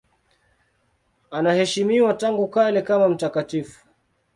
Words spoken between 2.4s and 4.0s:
kale kama mtakatifu.